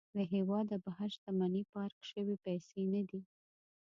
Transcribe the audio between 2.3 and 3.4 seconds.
پيسې نه دي.